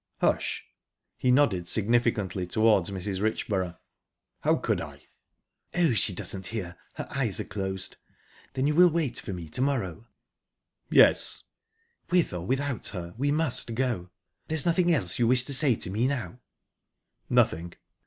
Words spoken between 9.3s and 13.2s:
me to morrow?" "Yes." "With or without her,